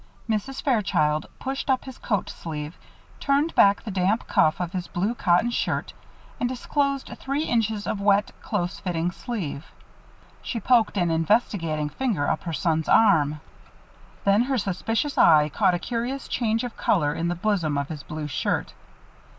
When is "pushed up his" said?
1.37-1.99